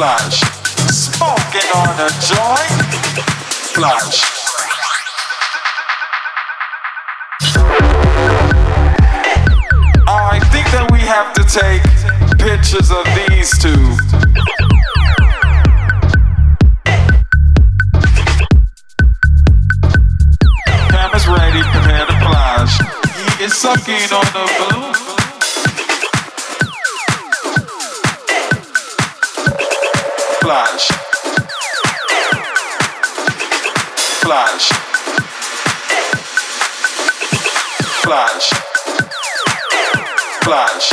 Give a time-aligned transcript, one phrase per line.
[0.00, 0.40] Flash.
[0.88, 2.72] Smoking on a joint.
[3.74, 4.24] Flash.
[10.08, 11.82] I think that we have to take
[12.38, 13.76] pictures of these two.
[20.88, 22.78] Cameras ready, prepare to flash.
[23.36, 25.09] He is sucking on the balloon.
[30.50, 30.88] Flash.
[34.20, 34.66] Flash.
[38.02, 38.50] Flash.
[40.42, 40.90] Flash.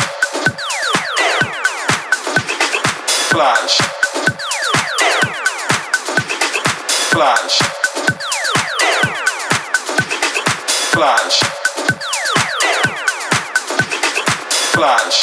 [3.31, 3.77] Flash.
[7.09, 7.57] Flash.
[10.93, 11.39] Flash.
[14.75, 15.21] Flash.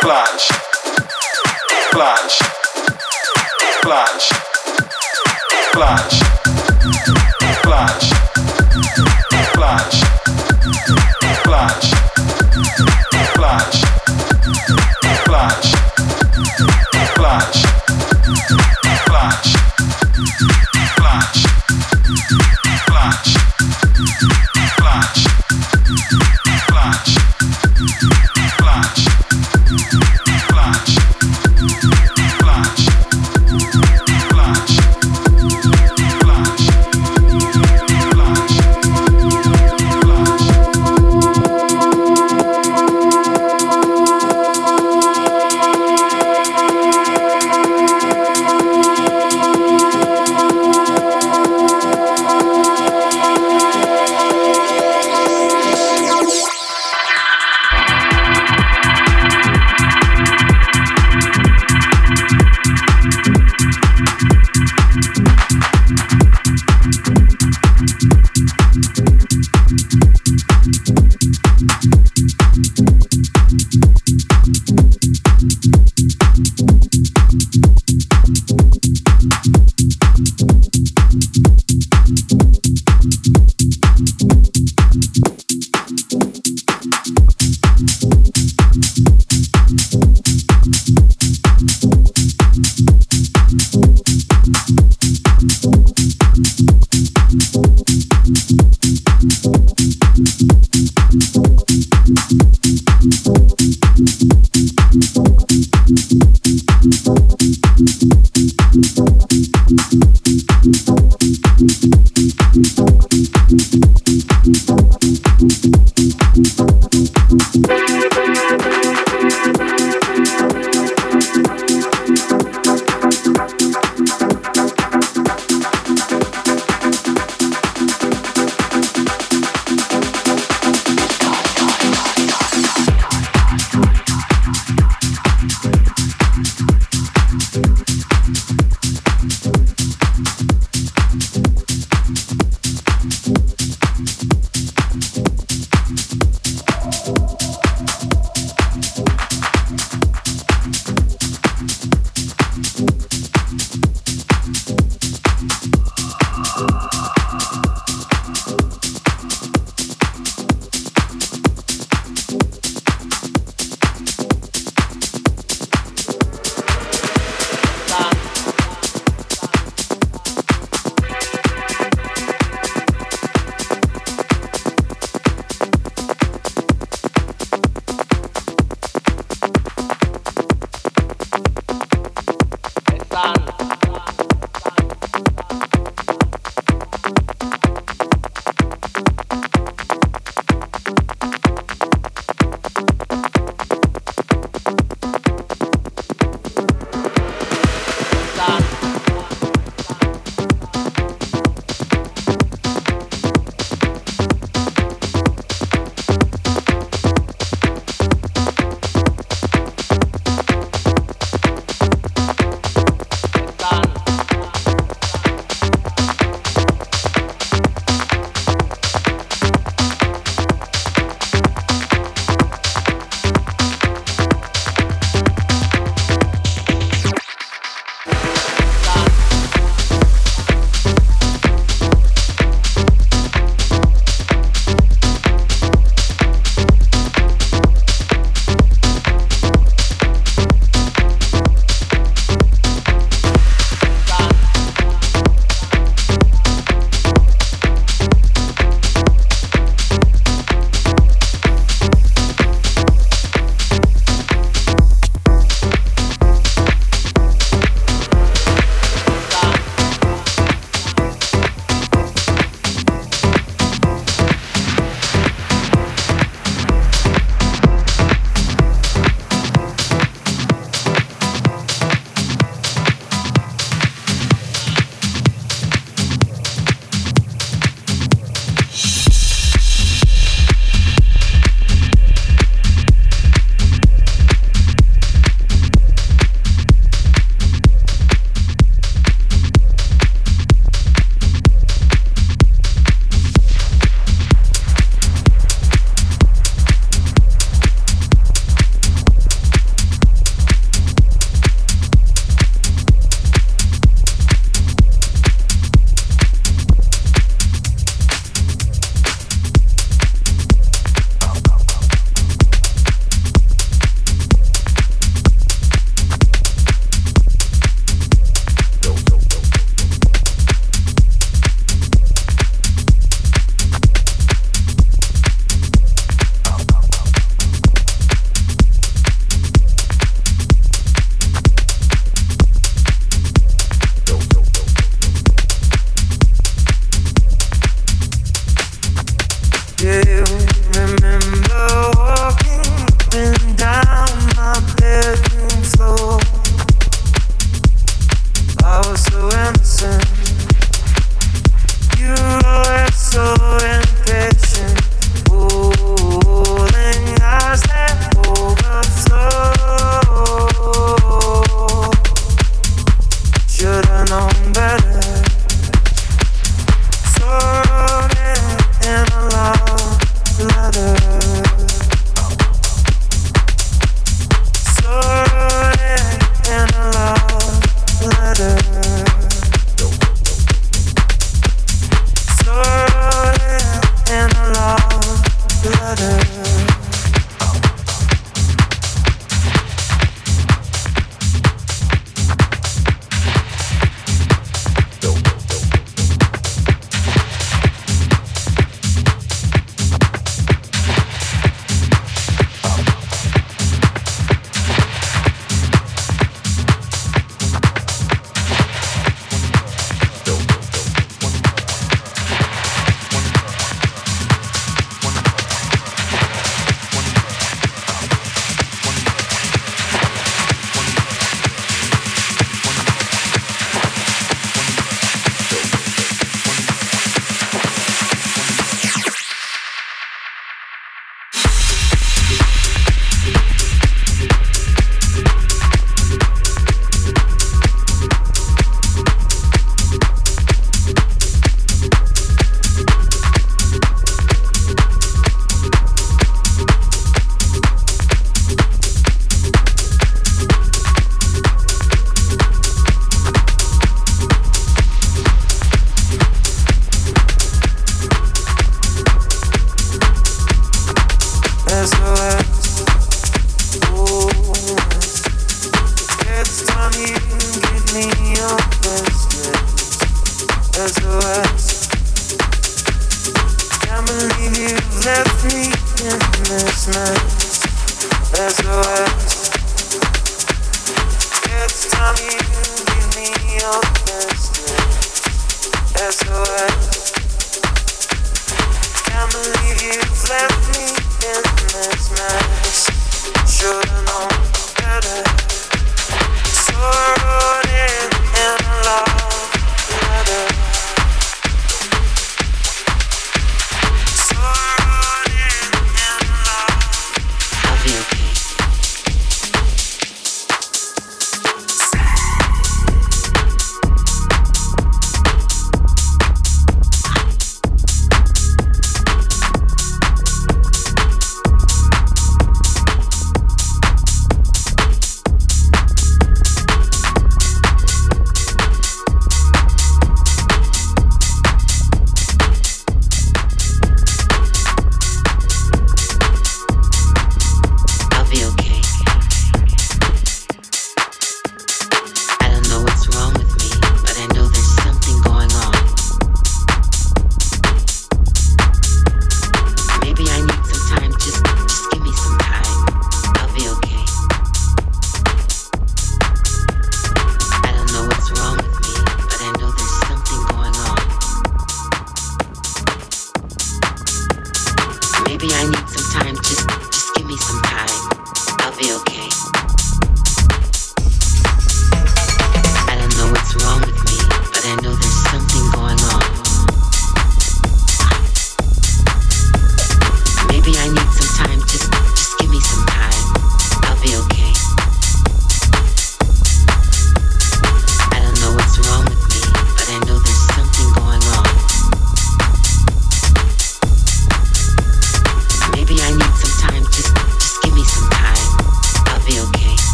[0.00, 0.48] Flash.
[1.90, 2.43] Flash.
[3.94, 4.28] Plage.
[5.72, 6.43] Plage.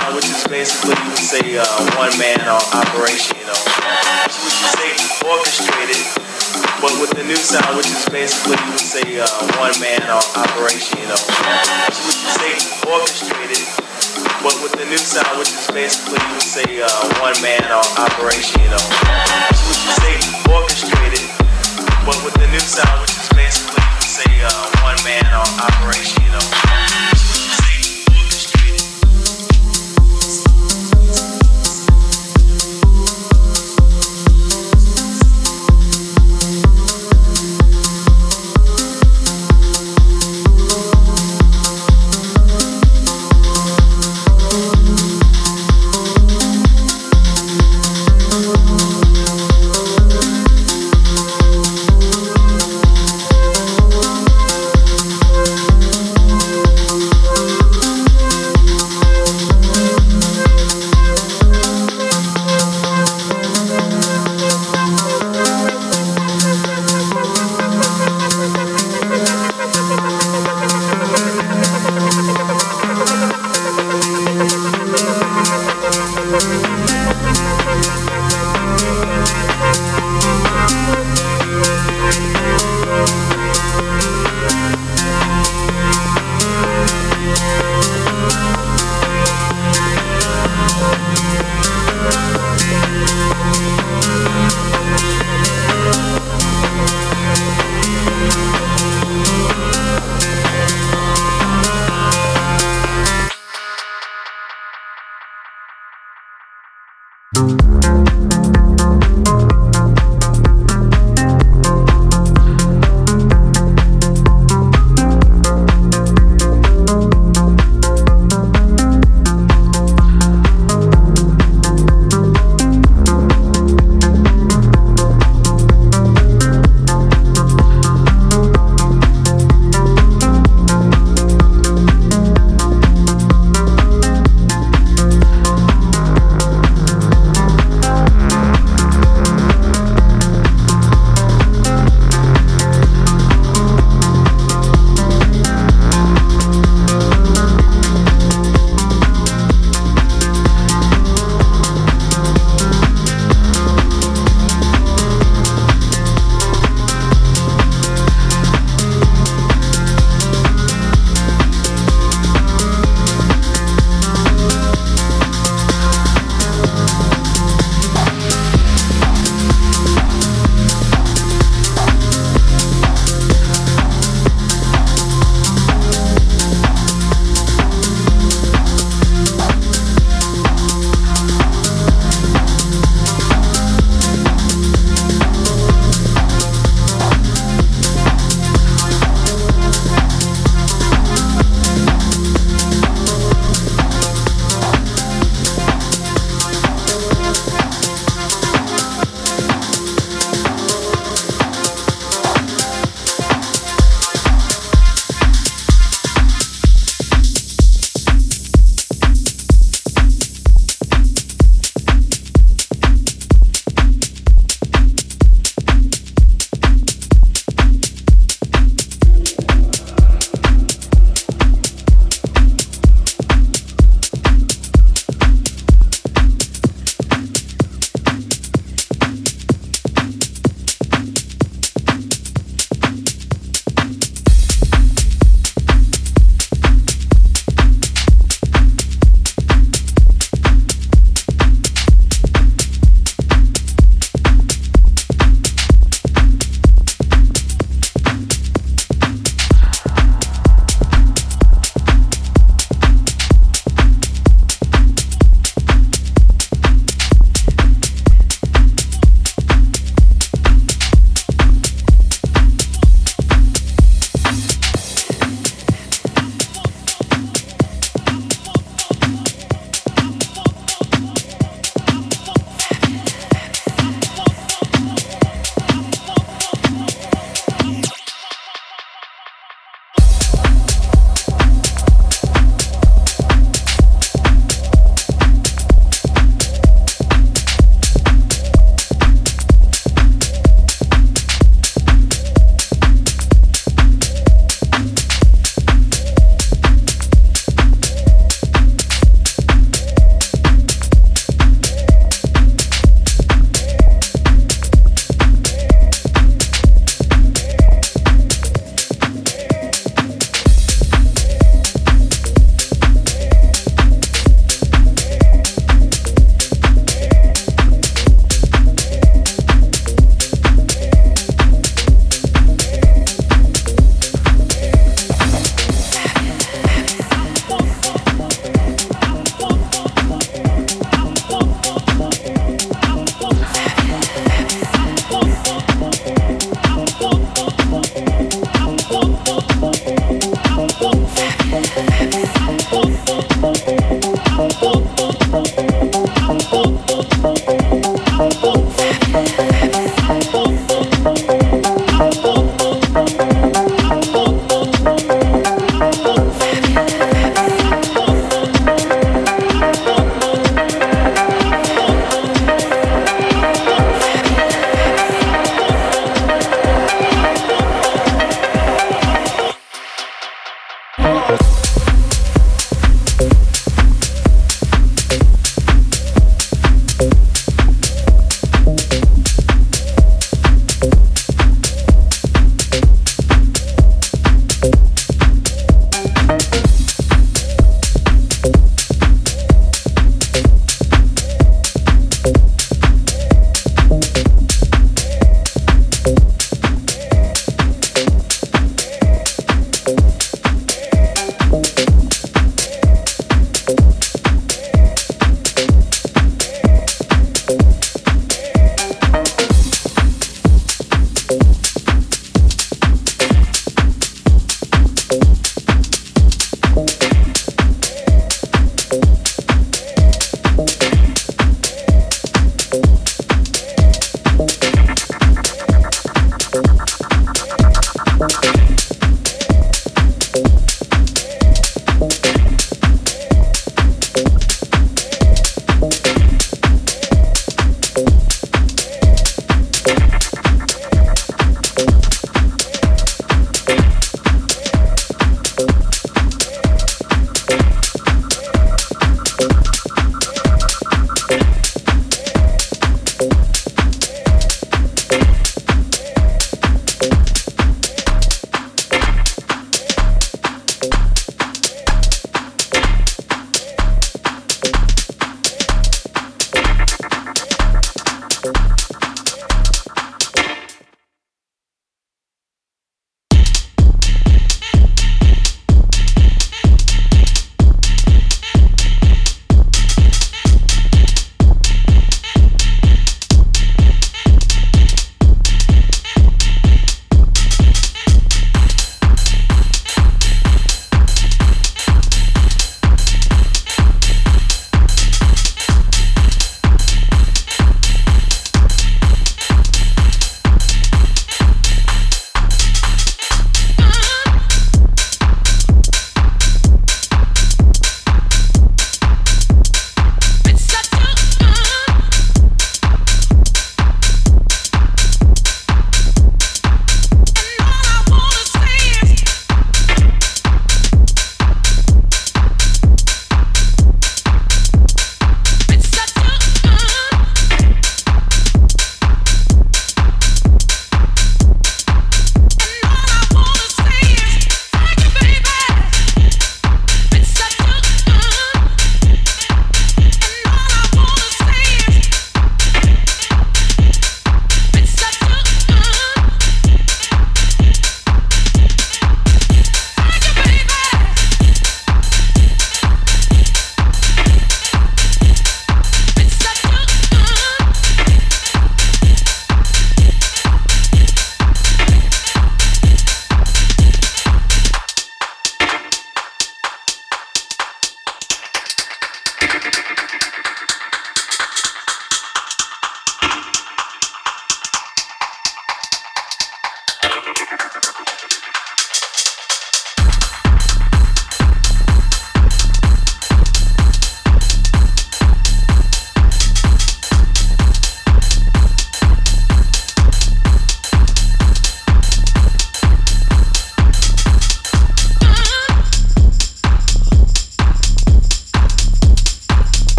[0.00, 1.64] uh, which is basically you would say uh,
[2.00, 3.60] one man uh, operation, you know,
[4.24, 4.90] which would you say
[5.28, 6.00] orchestrated,
[6.80, 9.28] but with the new sound, which is basically you would say uh,
[9.60, 12.52] one man operation, you know, which would you say
[12.88, 13.62] orchestrated,
[14.40, 16.88] but with the new sound, which is basically you would say uh,
[17.20, 17.60] one man
[18.00, 18.84] operation, you know,
[19.52, 20.14] which would you say
[20.48, 21.24] orchestrated,
[22.08, 25.28] but with the new sound, which is basically you would say uh, one man
[25.60, 26.79] operation, you know.